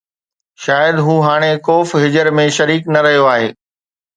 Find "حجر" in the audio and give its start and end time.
2.03-2.25